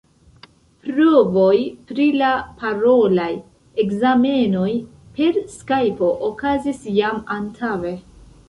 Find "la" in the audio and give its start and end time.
2.21-2.31